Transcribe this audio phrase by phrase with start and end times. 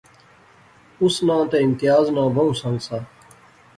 [1.03, 2.97] اس ناں تہ امتیاز ناں بہوں سنگ سا